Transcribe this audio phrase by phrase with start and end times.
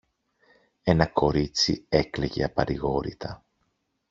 [0.83, 3.43] ένα κορίτσι έκλαιγε απαρηγόρητα.